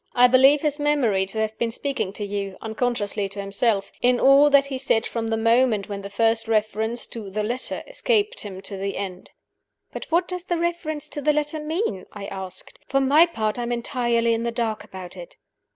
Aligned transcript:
I 0.15 0.27
believe 0.27 0.63
his 0.63 0.79
memory 0.79 1.27
to 1.27 1.37
have 1.41 1.55
been 1.59 1.69
speaking 1.69 2.11
to 2.13 2.25
you 2.25 2.57
(unconsciously 2.59 3.29
to 3.29 3.39
himself) 3.39 3.91
in 4.01 4.19
all 4.19 4.49
that 4.49 4.65
he 4.65 4.79
said 4.79 5.05
from 5.05 5.27
the 5.27 5.37
moment 5.37 5.89
when 5.89 6.01
the 6.01 6.09
first 6.09 6.47
reference 6.47 7.05
to 7.05 7.29
'the 7.29 7.43
letter' 7.43 7.83
escaped 7.85 8.41
him 8.41 8.61
to 8.63 8.77
the 8.77 8.97
end." 8.97 9.29
"But 9.93 10.07
what 10.09 10.27
does 10.27 10.45
the 10.45 10.57
reference 10.57 11.07
to 11.09 11.21
the 11.21 11.33
letter 11.33 11.59
mean?" 11.59 12.07
I 12.13 12.25
asked. 12.25 12.79
"For 12.87 12.99
my 12.99 13.27
part, 13.27 13.59
I 13.59 13.61
am 13.61 13.71
entirely 13.71 14.33
in 14.33 14.41
the 14.41 14.49
dark 14.49 14.83
about 14.83 15.15
it." 15.15 15.35